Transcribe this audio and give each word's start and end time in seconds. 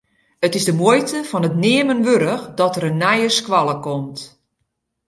It 0.45 0.53
is 0.59 0.65
de 0.67 0.75
muoite 0.81 1.19
fan 1.29 1.47
it 1.49 1.59
neamen 1.63 2.03
wurdich 2.05 2.43
dat 2.59 2.73
der 2.75 2.87
in 2.89 2.99
nije 3.03 3.29
skoalle 3.39 3.75
komt. 3.85 4.17